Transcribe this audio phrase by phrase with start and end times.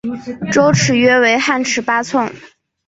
[0.51, 2.33] 周尺约为汉尺八寸。